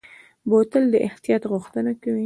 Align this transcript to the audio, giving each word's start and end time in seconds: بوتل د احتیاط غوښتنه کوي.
بوتل 0.49 0.83
د 0.93 0.95
احتیاط 1.07 1.43
غوښتنه 1.51 1.91
کوي. 2.01 2.19